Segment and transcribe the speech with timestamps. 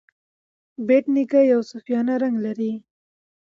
[0.87, 2.71] بېټ نیکه شعر یو صوفیانه رنګ لري.